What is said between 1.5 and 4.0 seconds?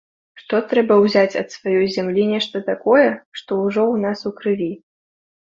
сваёй зямлі нешта такое, што ўжо